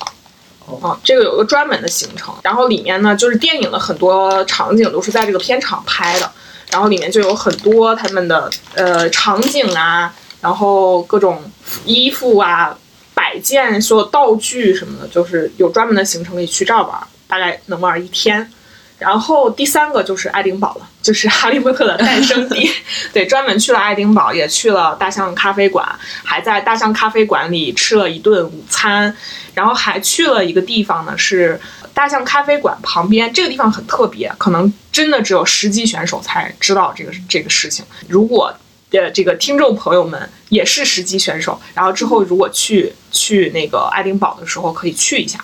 [0.82, 6.30] 啊，这个有个专门的行程，然后里面呢，就是电影的很多场景都是在这个片场拍的，
[6.72, 11.42] 然后里面就有很多他们的呃场景啊，然后各种
[11.86, 12.78] 衣服啊、
[13.14, 18.52] 摆件、所有道具什么的，就是有专门的行程可以去这儿玩，大概能玩一天。
[19.00, 22.68] 然后第三个就是爱丁堡了， 就是哈利波特的诞生地。
[23.14, 25.88] 对，专门去了爱丁堡，也去了大象咖啡馆，
[26.24, 29.16] 还在大象咖啡馆里吃了一顿午餐，
[29.54, 31.62] 然后还去了一个地方呢，是
[31.98, 33.34] 大象咖啡馆旁边。
[33.34, 37.84] 这个地方很特别，可能真的只有十级选手才知道这个这个事情。
[38.08, 38.54] 如果
[38.92, 45.44] 呃，这个听众朋友们也是十级选手，然后之后如果去去那个爱丁堡的时候，可以去一下。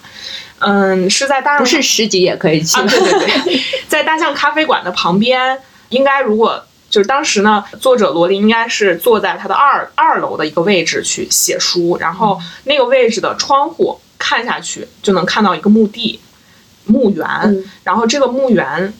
[0.59, 16.21] 嗯，是在大象不是十级也可以去啊，对对对， 在大象咖啡馆的旁边，应该如果就是当时呢，作者罗琳应该是坐在他的二二楼的一个位置去写书，然后那个位置的窗户看下去就能看到一个墓地、
[16.85, 18.93] 墓园，嗯然后这个墓园，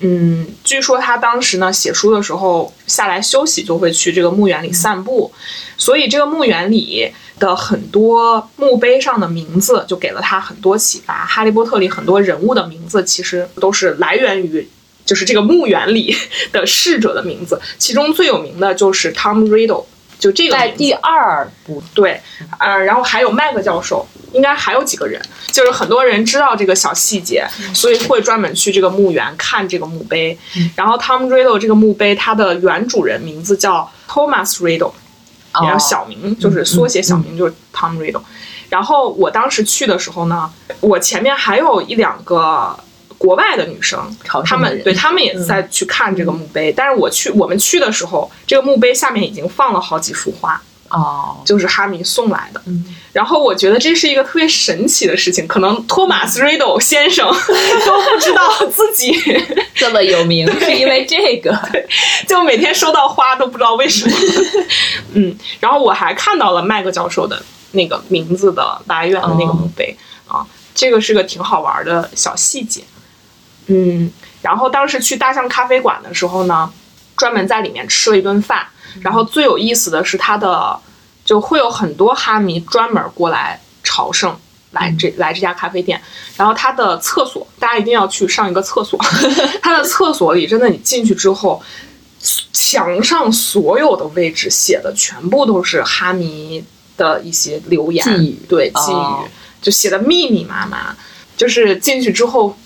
[0.00, 5.32] 嗯，据说他当时呢写书的时候下来休息，就会去这个墓园里散步，
[5.76, 11.24] 所以这个墓园里的很多墓碑上的名字就给了他很多启发。
[11.24, 14.68] 哈利波特里很多人物的名字其实都是来源于。
[15.08, 16.14] 就是这个墓园里
[16.52, 19.86] 的逝者的名字，其中最有名的就是 Tom Riddle，
[20.18, 22.20] 就这个在第二部对，
[22.58, 25.20] 呃，然后还有麦克教授，应该还有几个人，
[25.52, 30.38] 就是很多人知道这个小细节，所以会专门去这个墓园看这个墓碑。
[30.74, 34.92] 然后 Tom Riddle 这个墓碑，它的原主人名字叫 Thomas Riddle，
[35.52, 38.22] 然后小名就是缩写小名就是 Tom Riddle。
[38.68, 42.78] 然后我当时去的时候呢，我前面还有一两个。
[43.18, 52.62] 国外的女生，她们对她们也在去看这个墓碑，但是我去我们去的时候，这个墓碑下面已经放了好几束花，哦，就是哈迷送来的。
[52.66, 57.26] 嗯然后我觉得这是一个特别神奇的事情，可能托马斯·瑞斗先生
[57.84, 59.12] 都不知道自己
[59.74, 61.58] 这么有名是因为这个，
[62.28, 64.16] 就每天收到花都不知道为什么。
[65.14, 69.96] 嗯，然后我还看到了麦克教授的那个名字的来源的那个墓碑、
[70.28, 72.84] 啊，这个是个挺好玩的小细节。
[73.66, 76.70] 嗯，然后当时去大象咖啡馆的时候呢，
[77.16, 78.64] 专门在里面吃了一顿饭。
[79.00, 80.78] 然后最有意思的是，它的
[81.24, 84.36] 就会有很多哈迷专门过来朝圣，
[84.72, 86.00] 来这来这家咖啡店。
[86.36, 88.98] 然后它的厕所，大家一定要去上一个厕所。
[89.62, 91.62] 它的厕所里真的，你进去之后，
[92.52, 96.64] 墙上所有的位置写的全部都是哈迷
[96.96, 99.28] 的一些留言，寄语对寄语，哦
[99.60, 100.96] 就写的密密麻麻。
[101.36, 102.56] 就是进去之后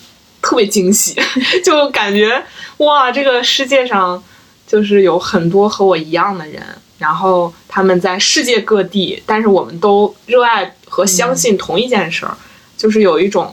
[0.41, 1.15] 特别惊喜，
[1.63, 2.43] 就感觉
[2.79, 4.25] 哇，这个世界上
[4.67, 6.63] 就是有很多和我一样的人，
[6.99, 12.37] 然后他们在世界各地，但是我们都热爱和相信同一件事儿，
[12.77, 13.53] 就是有一种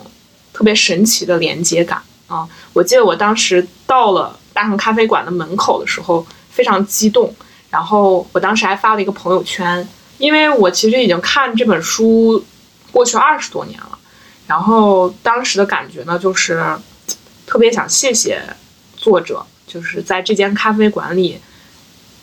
[0.53, 2.47] 特别神奇的连接感啊！
[2.73, 7.33] 我记得我当时到了大象咖啡馆的门口的时候，非常激动，
[7.69, 12.43] 然后我当时还发了一个朋友圈，因为我其实已经看这本书
[12.91, 13.97] 过去二十多年了。
[14.47, 16.63] 然后当时的感觉呢，就是
[17.45, 18.41] 特别想谢谢
[18.97, 21.39] 作者，就是在这间咖啡馆里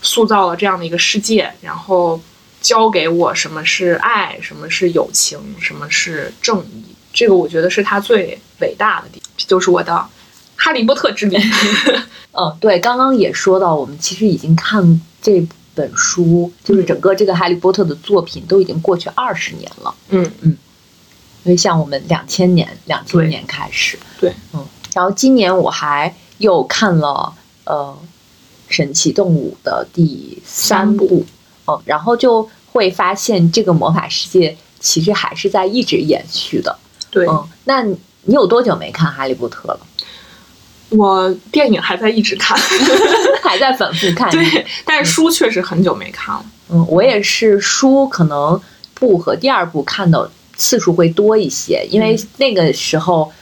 [0.02, 2.20] 塑造了这样的一个世界，然后
[2.60, 6.84] 教给我什么是爱，什么是友情，什么是正义。
[7.12, 10.06] 这个我觉得是他最伟大的地方，这就是我的
[10.56, 11.38] 哈利波特之旅。
[12.38, 19.94] 嗯，对，刚刚也说到，我们其实已经看这本书，就是整个这个《哈利波特》的作品都已经过去二十年了。
[20.10, 20.56] 嗯嗯
[21.44, 27.32] 因为像我们两千年，两千年开始，对，嗯，然后今年我还又看了
[27.64, 27.96] 呃
[28.68, 31.24] 《神奇动物》的第三部，
[31.66, 36.76] 嗯，然后就会发现这个魔法世界其实还是在一直延续的，
[37.10, 39.80] 对，嗯，那你你有多久没看《哈利波特》了？
[40.90, 42.56] 我电影还在一直看，
[43.42, 44.30] 还在反复看？
[44.30, 46.44] 对，但是书确实很久没看了。
[46.68, 48.60] 嗯，我也是书可能
[48.94, 53.32] 部和第二部看的次数会多一些，因为那个时候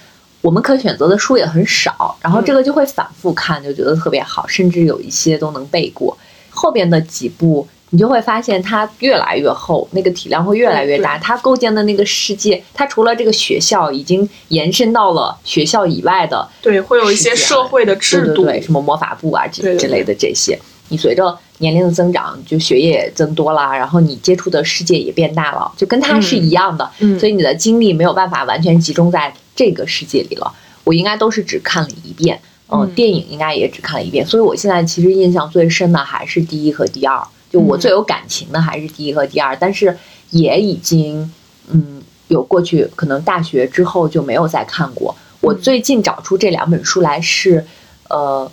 [0.44, 6.14] 我们可选择的书也很少，然后这个就会反复看，就觉得特别好，甚至有一些都能背过。
[6.50, 20.58] 后边的几部你就会发现它越来越厚，那个体量会越来越大，它构建的那个世界，它除了这个学校，已经延伸到了学校以外的对，会有一些社会的制度，对对对，什么魔法部啊之之类的这些，
[20.94, 30.54] 你随着年龄的增长，就学业也增多啦，然后你接触的世界也变大了，就跟他是一样的，嗯所以你的精力没有办法完全集中在这个世界里了。
[30.84, 39.96] 我应该都是只看了一遍，嗯，嗯电影应该也只看了一遍，所以我现在其实印象最深的还是第一和第二，就我嗯最有感情的还是第一和第二，但是
[40.30, 41.32] 也已经
[41.70, 45.14] 嗯有过去，可能大学之后就没有再看过。
[45.40, 47.64] 我嗯最近找出这两本书来是，
[48.08, 48.50] 呃，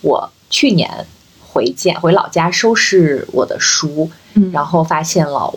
[0.00, 1.06] 我去年
[1.54, 5.56] 回家回老家收拾我的书，嗯然后发现了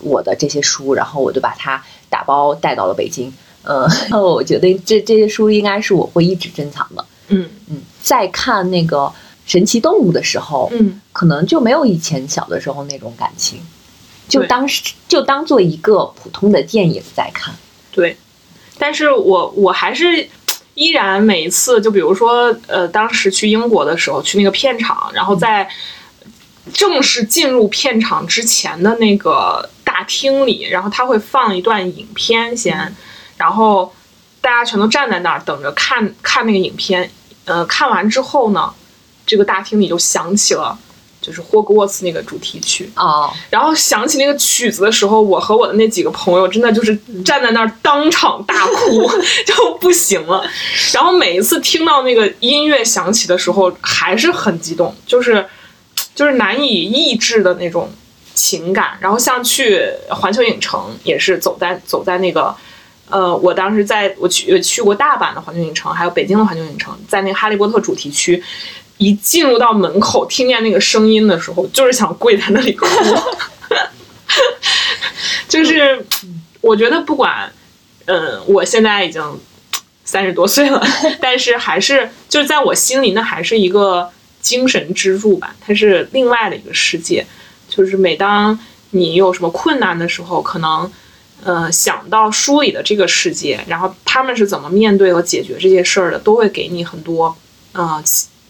[0.00, 1.80] 我的这些书，然后我就把它
[2.10, 3.32] 打包带到了北京。
[3.62, 7.04] 呃，然后 我觉得这这些书应该是我会一直珍藏的。
[7.28, 9.12] 嗯嗯，在看那个
[9.46, 13.60] 神奇动物的时候，嗯可能就没有以前小的时候那种感情，
[14.28, 17.54] 就当时就当做一个普通的电影在看。
[17.92, 18.16] 对，
[18.76, 20.28] 但是我我还是
[20.78, 25.68] 依然每一次，就比如说呃，当时去英国的时候，去那个片场，然后在
[26.72, 32.94] 正式进入片场之前的那个大厅里，然后他会放一段影片先，
[33.36, 33.92] 然后
[34.40, 37.10] 大家全都站在那儿等着看看那个影片。
[37.44, 38.72] 呃，看完之后呢，
[39.26, 40.78] 这个大厅里就响起了。
[41.20, 49.10] 就是霍格沃茨那个主题曲哦，然后想起那个曲子的时候，我和我的那几个朋友真的就是站在那儿当场大哭，
[49.44, 50.48] 就不行了。
[50.94, 55.44] 然后每一次听到那个音乐响起的时候，还是很激动，就是
[56.14, 57.90] 就是难以抑制的那种
[58.34, 58.96] 情感。
[59.00, 62.54] 然后像去环球影城也是走在走在那个，
[63.10, 68.40] 呃，我当时在我去去过大阪的环球影城，还有北京的环球影城，在那个哈利波特主题区。
[68.98, 72.86] 一进入到门口，听见那个声音的时候，就是想跪在那里哭。
[75.48, 76.04] 就是
[76.60, 77.50] 我觉得，不管，
[78.04, 79.22] 嗯，我现在已经
[80.04, 80.84] 三十多岁了，
[81.20, 84.10] 但是还是就是在我心里，那还是一个
[84.42, 85.54] 精神支柱吧。
[85.60, 87.24] 它是另外的一个世界。
[87.68, 88.58] 就是每当
[88.90, 90.90] 你有什么困难的时候，可能，
[91.44, 97.36] 呃，想到书里的这个世界，然后他们是怎么面对和解决这些事儿的，都会给你很多，
[97.72, 98.02] 呃。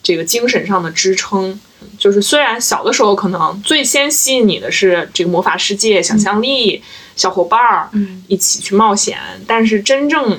[0.09, 1.61] 这个精神上的支撑，
[1.99, 6.83] 就是虽然小的时候可能最先吸引你的是这个魔法世界、想象力、
[7.15, 7.91] 小伙伴儿，
[8.27, 10.39] 一起去冒险，但是真正，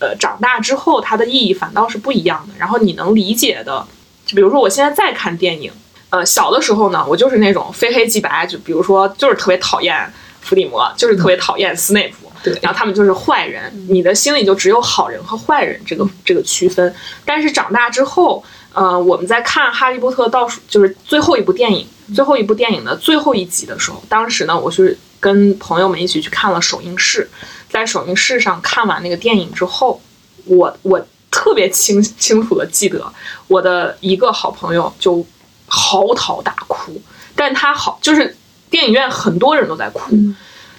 [0.00, 2.54] 呃，长大之后，它的意义反倒是不一样的。
[2.58, 3.86] 然后你能理解的，
[4.26, 5.70] 就比如说我现在在看电影，
[6.08, 12.28] 呃，小的时候呢，我就是那种非黑即白，就比如说就是特别讨厌伏地魔，就是特别讨厌斯内普。
[12.42, 16.92] 对，然后他们就是坏人，你的心里就只有好人和坏人这个这个区分。
[17.22, 18.42] 但是长大之后，
[18.72, 27.28] 呃，我们在看《哈利波特》倒数就是最后一部电影，最后一部电影的最后一集的时候，当时呢，我是跟朋友们一起去看了首映式，
[27.68, 30.00] 在首映式上看完那个电影之后，
[30.44, 33.12] 我我特别清清楚的记得，
[33.48, 35.24] 我的一个好朋友就
[35.66, 37.00] 嚎啕大哭，
[37.34, 38.36] 但他好就是
[38.68, 40.16] 电影院很多人都在哭。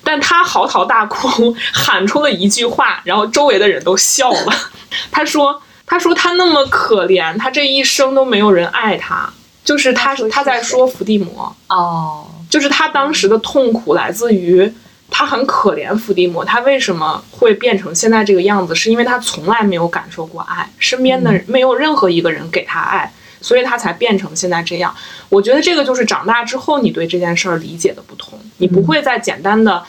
[0.03, 4.51] 但他嚎啕大哭，喊出了一句话，然后周围的人都笑了。
[5.11, 5.61] 他说
[5.91, 9.29] ：“他说他那么可怜，他这一生都没有人爱他。
[9.65, 14.71] 就是他，他在说伏地魔哦，就是他当时的痛苦来自于
[15.09, 18.73] 他很可怜伏地魔，他为什么会变成现在这个样子？
[18.73, 23.11] 是因为他从来没有感受过爱，身边的没有任何一个人给他爱，
[23.41, 24.95] 所以他才变成现在这样。
[25.27, 29.83] 我觉得这个就是长大之后你对这件事儿理解的不同。”你不会再简单的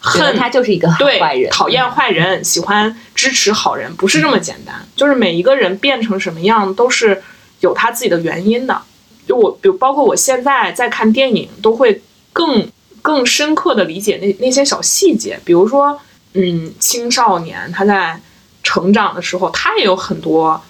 [0.00, 4.74] 恨他就是一个坏人，讨厌坏人，喜欢支持好人，不是这么简单。
[4.96, 7.22] 就是每一个人变成什么样都是
[7.60, 8.80] 有他自己的原因的。
[9.28, 12.66] 就我，比如包括我现在在看电影，都会更
[13.02, 15.38] 更深刻的理解那那些小细节。
[15.44, 16.00] 比如说，
[16.32, 18.18] 嗯，青少年他在
[18.62, 20.60] 成长的时候，他也有很多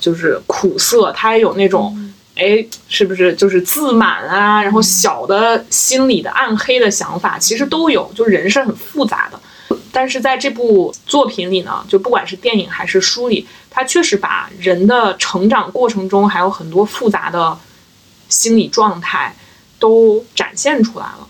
[0.00, 2.07] 就是苦涩，他也有那种。
[2.38, 4.62] 哎，是不是就是自满啊？
[4.62, 8.08] 然后小的心理的暗黑的想法，其实都有。
[8.14, 17.58] 就人是很复杂的，但是在这部作品里呢，就不管是电影还是书里，它确实把人的成长过程中还有很多复杂的
[18.28, 19.34] 心理状态
[19.80, 21.26] 都展现出来了。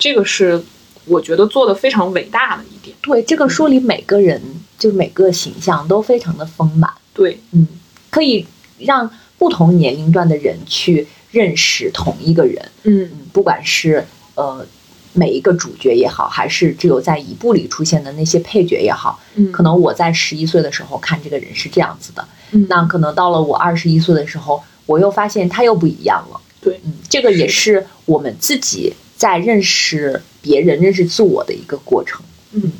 [0.00, 0.60] 这个是
[1.04, 2.96] 我觉得做的非常伟大的一点。
[3.00, 4.42] 对，这个书里每个人
[4.76, 6.92] 就每个形象都非常的丰满。
[7.14, 7.68] 对，嗯，
[8.10, 8.44] 可以
[8.78, 9.08] 让。
[9.40, 14.66] 不同年龄段的人去认识同一个人，嗯，不管是呃
[15.14, 32.20] 每一个主角也好，还是只有在一部里出现的那些配角也好，嗯，可能我在十一岁的时候看这个人是这样子的，嗯，那可能到了我二十一岁的时候，我又发现他又不一样了，对，嗯，这个也是我们自己在认识别人、认识自我的一个过程，
[32.52, 32.70] 嗯，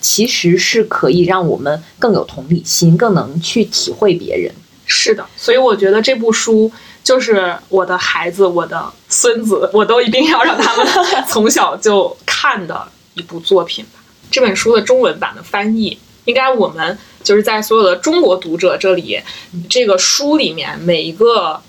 [0.00, 4.50] 其实是可以让我们更有同理心，更能去体会别人。
[4.86, 6.70] 是的，所以我觉得这部书
[7.02, 10.86] 就是我的孩子、我的孙子，我都一定要让他们
[11.28, 14.00] 从小就看的一部作品吧。
[14.30, 19.20] 这本书的中文版的翻译，应该我们就是在所有的中国读者这里，
[19.68, 21.60] 这个书里面每一个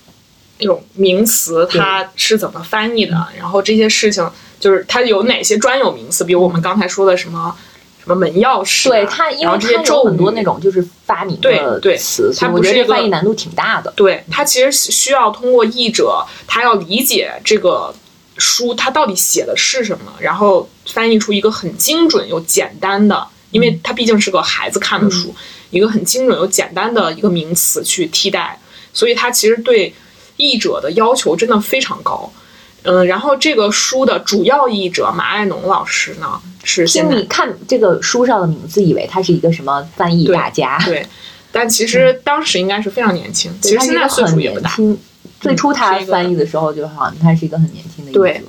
[0.59, 4.27] 那种名词它是怎么翻译的，然后这些事情
[4.59, 7.55] 就是它有哪些专有名词，比如我们刚才说的什么。
[8.07, 8.87] 什么门钥匙？
[8.87, 13.91] 对它，因为它有很多那种就是发明的词，它我觉得翻译难度挺大的。
[13.97, 17.93] 对它其实需要通过译者，他要理解这个
[18.37, 25.35] 书它到底写的是什么，然后翻译出一个很精准又简单的，因为它毕竟是个孩子看的书，
[25.69, 28.57] 一个很精准又简单的一个名词去替代，
[28.93, 29.93] 所以它其实对
[30.37, 32.31] 译者的要求真的非常高。
[32.87, 41.05] 嗯，然后这个书的主要译者马爱农老师呢，是听你看这个书上的名字，以为他是一个什么翻译大家，对，
[41.51, 44.71] 但其实当时应该是非常年轻，其实现在岁数也不大。
[45.39, 48.43] 最初他翻译的时候，就好像他是一个很年轻的译者。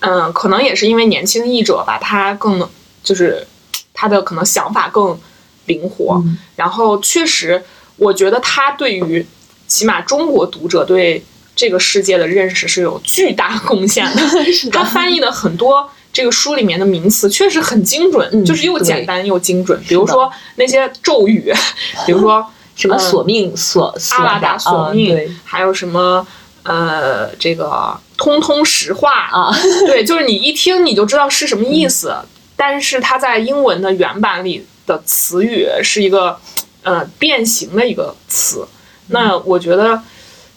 [0.00, 2.68] 嗯，可能也是因为年轻译者吧，他更
[3.02, 3.46] 就是
[3.94, 5.18] 他的可能想法更
[5.66, 6.22] 灵活，
[6.56, 7.62] 然后确实，
[7.96, 9.26] 我觉得他对于
[9.66, 11.24] 起码中国读者对
[11.56, 14.22] 这个世界的认识是有巨大贡献的。
[14.52, 19.82] 是他翻译的很多这个书里面的名词确实很精准，嗯就是又简单又精准。
[19.88, 21.52] 比如说那些咒语，
[22.06, 22.46] 比如说
[22.76, 26.26] 什么嗯索命索索阿拉达索命，嗯还有什么
[26.62, 29.50] 呃这个通通石化，啊，
[29.86, 32.14] 对，就是你一听你就知道是什么意思，
[32.54, 36.38] 但是它在英文的原版里的词语是一个
[36.82, 38.66] 呃变形的一个词。
[39.08, 40.02] 那我觉得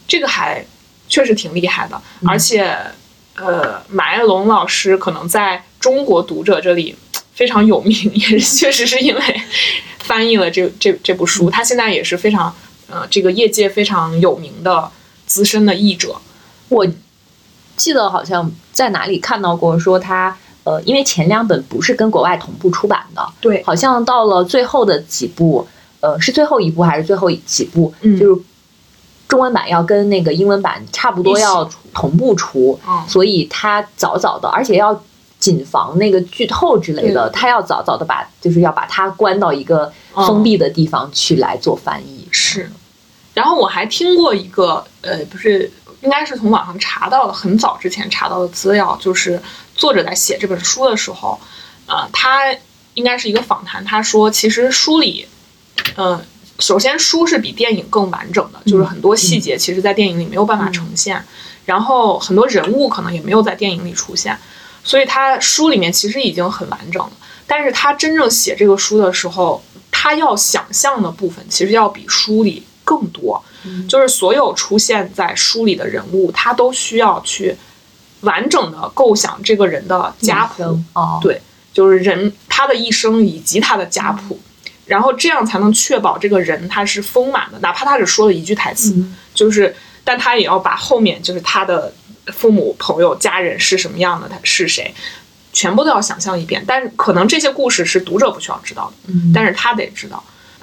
[0.08, 0.64] 这个还
[1.10, 2.74] 确实挺厉害的，而且
[3.34, 6.96] 呃，马爱龙老师可能在中国读者这里
[7.34, 9.20] 非常有名，也是确实是因为
[9.98, 12.54] 翻译了这这这部书，他现在也是非常
[12.88, 14.90] 呃这个业界非常有名的
[15.26, 16.16] 资深的译者。
[16.68, 16.86] 我
[17.76, 20.34] 记得好像在哪里看到过说他。
[20.62, 25.66] 呃，因为前两本不是跟国外同步出版的，对，好像到了最后的几部，
[26.00, 27.92] 呃，是最后一部还是最后几部？
[28.02, 28.42] 嗯就是
[29.30, 31.64] 中文版要跟那个英文版差不多要
[31.94, 35.02] 同步出，嗯所以他早早的，而且要
[35.38, 42.28] 谨防那个剧透之类的，对他要早早的把，就是要把它关到一个封闭的地方去来做翻译。
[42.30, 42.70] 是，
[43.32, 45.72] 然后我还听过一个，呃，不是，
[46.02, 49.40] 应该是从网上查到的，很早之前查到的资料，就是
[49.74, 51.40] 作者在写这本书的时候，
[51.86, 52.54] 呃，他
[52.94, 55.26] 应该是一个访谈，他说，其实书里，
[55.96, 56.20] 嗯、
[56.60, 61.24] 首先书是比电影更完整的，就是很多细节其实在电影里没有办法呈现，
[61.64, 64.38] 然后很多人物可能也没有在电影里出现，
[64.84, 67.12] 所以他书里面其实已经很完整了。
[67.46, 73.42] 但是他真正写这个书的时候，他要想象的部分其实要比书里更多，
[73.88, 77.56] 就是所有出现在书里的人物，他都需要去
[78.20, 81.40] 完整的构想这个人的家谱，哦，对
[81.72, 84.38] 就是人他的一生以及他的家谱，
[84.90, 89.72] 然后这样才能确保这个人他是丰满的，哪怕他只说了一句台词，嗯就是
[90.02, 91.92] 但他也要把后面就是他的
[92.32, 94.92] 父母、朋友、家人是什么样的，他是谁。
[95.52, 100.22] 全部都要想象一遍，但可能这些故事是读者不需要知道的，嗯但是他得知道，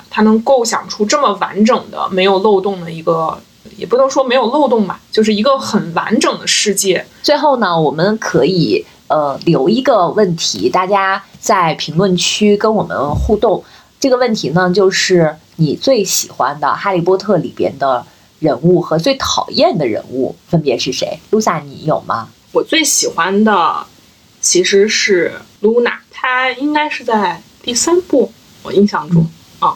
[0.09, 3.37] 他能构想出这么完整的、没有漏洞的一个，
[3.77, 7.05] 也不能说没有漏洞吧，就是一个很完整的世界。
[7.21, 13.63] 最后呢，我们可以呃留一个问题，大家在评论区跟我们互动。
[13.99, 18.05] 这个问题呢，就是你最喜欢的《哈利波特》里边的
[18.39, 21.19] 人物和最讨厌的人物分别是谁？
[21.31, 22.29] 露萨，你有吗？
[22.51, 23.85] 我最喜欢的
[24.39, 28.31] 其实是露娜，她应该是在第三部，
[28.61, 29.27] 我印象中
[29.59, 29.75] 啊，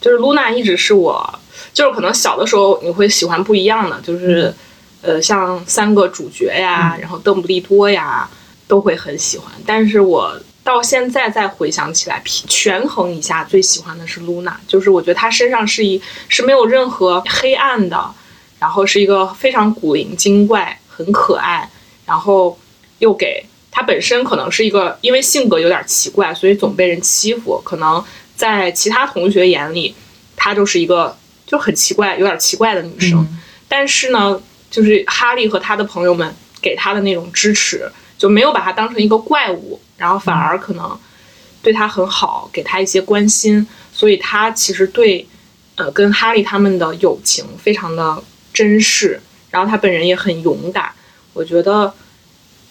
[0.00, 1.38] 就是露娜一直是我，
[1.74, 4.54] 就是可能小的时候你会喜欢不一样的，就是
[5.02, 8.30] 呃像三个主角呀，然后邓布利多呀，
[8.66, 10.34] 都会很喜欢，但是我。
[10.68, 15.98] 到现在再回想起来，平权衡一下，最喜欢的是露娜，就是我觉得她身上是一
[16.28, 18.14] 是没有任何黑暗的，
[18.58, 21.70] 然后是一个非常古灵精怪、很可爱，
[22.04, 22.58] 然后
[22.98, 27.58] 又给她本身可能是一个因为性格有点奇怪，所以总被人欺负。
[27.64, 28.04] 可能
[28.36, 29.94] 在其他同学眼里，
[30.36, 31.16] 她就是一个
[31.46, 33.26] 就很奇怪、有点奇怪的女生。
[33.66, 34.38] 但是呢，
[34.70, 40.98] 就是哈利和他的朋友们给他的那种支持，就没有把他当成一个怪物，然后反而可能
[41.60, 43.66] 对他很好，给他一些关心。
[43.92, 45.28] 所以他其实对
[45.74, 48.22] 呃跟哈利他们的友情非常的
[48.54, 49.20] 珍视，
[49.50, 50.90] 然后他本人也很勇敢。
[51.32, 51.92] 我觉得，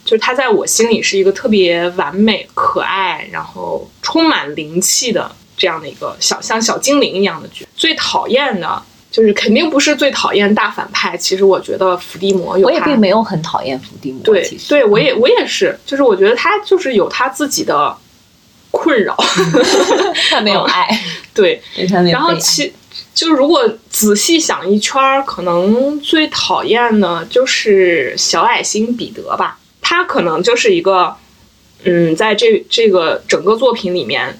[0.05, 7.65] 就是他在我心里是一个特别完美、可爱，然后充满灵气的这样的一个小像小精灵一样的角。
[7.75, 8.81] 最讨厌的
[9.11, 17.95] 就是肯定不是最讨厌大反派，其实我觉得伏地魔有我也并没有很讨厌伏地魔，对对，我也我也是，就是我觉得他就是有他自己的
[18.71, 19.15] 困扰，
[20.29, 20.87] 他没有爱，
[21.33, 21.61] 对，
[22.11, 22.73] 然后其
[23.15, 29.57] 就如果仔细想一圈儿，可能最讨厌的就是小矮星彼得吧。
[29.81, 31.15] 他可能就是一个，
[31.83, 34.37] 嗯，在这这个整个作品里面，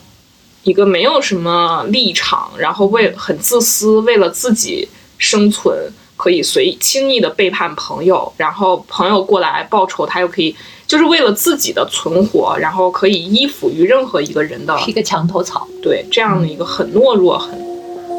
[0.68, 4.86] 一个没有什么立场，然后为很自私，为了自己
[5.18, 5.74] 生存，
[6.18, 10.54] 可以随意轻易的背叛朋友，然后朋友过来报仇，他又可以
[10.86, 15.66] 就是为了自己的存活，然后可以依附于任何一个人的是一个墙头草。
[15.82, 17.58] 对这样的一个很懦弱、很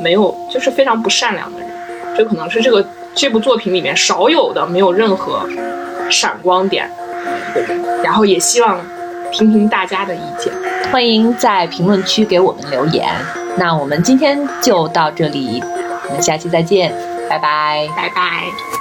[0.03, 1.69] 没有，就是非常不善良的人，
[2.17, 2.83] 这可能是这个
[3.15, 5.47] 这部作品里面少有的没有任何
[6.11, 6.91] 闪光点
[7.55, 8.03] 的一个人。
[8.03, 8.81] 然后也希望
[9.31, 10.51] 听听大家的意见。
[10.91, 13.09] 欢迎在评论区给我们留言。
[13.57, 15.63] 那我们今天就到这里，
[16.09, 16.93] 我们下期再见，
[17.29, 17.87] 拜拜。
[17.97, 18.78] 拜拜。